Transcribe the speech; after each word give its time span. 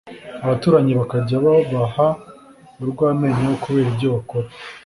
Abaturanyi 0.43 0.91
bakajya 0.99 1.35
babaha 1.45 2.07
urw’amenyo 2.83 3.51
kubera 3.63 3.87
ibyo 3.91 4.07
bakora 4.15 4.47